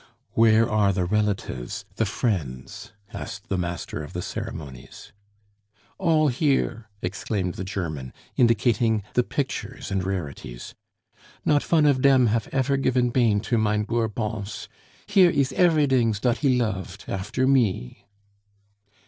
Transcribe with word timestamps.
"Where 0.31 0.67
are 0.67 0.91
the 0.91 1.05
relatives, 1.05 1.85
the 1.97 2.07
friends?" 2.07 2.91
asked 3.13 3.49
the 3.49 3.57
master 3.59 4.03
of 4.03 4.13
the 4.13 4.23
ceremonies. 4.23 5.13
"All 5.99 6.29
here!" 6.29 6.89
exclaimed 7.03 7.53
the 7.53 7.63
German, 7.63 8.11
indicating 8.35 9.03
the 9.13 9.21
pictures 9.21 9.91
and 9.91 10.03
rarities. 10.03 10.73
"Not 11.45 11.61
von 11.61 11.85
of 11.85 12.01
dem 12.01 12.25
haf 12.25 12.49
efer 12.51 12.77
gifn 12.79 13.11
bain 13.13 13.41
to 13.41 13.59
mein 13.59 13.83
boor 13.83 14.07
Bons.... 14.07 14.67
Here 15.05 15.29
ees 15.29 15.53
everydings 15.53 16.19
dot 16.19 16.39
he 16.39 16.57
lofed, 16.57 17.07
after 17.07 17.45
me." 17.45 18.07